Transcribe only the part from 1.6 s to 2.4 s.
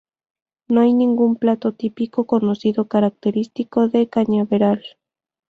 típico